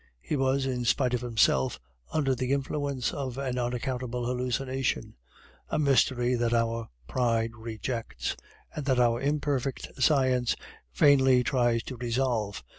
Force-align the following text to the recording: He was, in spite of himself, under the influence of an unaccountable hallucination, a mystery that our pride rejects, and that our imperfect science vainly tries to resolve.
He 0.19 0.35
was, 0.35 0.65
in 0.65 0.83
spite 0.85 1.13
of 1.13 1.21
himself, 1.21 1.79
under 2.11 2.33
the 2.33 2.51
influence 2.53 3.13
of 3.13 3.37
an 3.37 3.59
unaccountable 3.59 4.25
hallucination, 4.25 5.13
a 5.69 5.77
mystery 5.77 6.33
that 6.33 6.55
our 6.55 6.89
pride 7.07 7.55
rejects, 7.55 8.35
and 8.75 8.83
that 8.85 8.99
our 8.99 9.21
imperfect 9.21 9.89
science 9.99 10.55
vainly 10.95 11.43
tries 11.43 11.83
to 11.83 11.97
resolve. 11.97 12.63